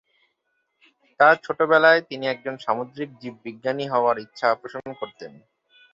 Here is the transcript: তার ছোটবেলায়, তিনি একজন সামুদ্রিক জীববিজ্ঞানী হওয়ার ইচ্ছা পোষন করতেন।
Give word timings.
তার 1.19 1.35
ছোটবেলায়, 1.43 2.01
তিনি 2.09 2.25
একজন 2.27 2.55
সামুদ্রিক 2.57 3.09
জীববিজ্ঞানী 3.21 3.85
হওয়ার 3.87 4.15
ইচ্ছা 4.19 4.47
পোষন 4.61 4.87
করতেন। 4.99 5.31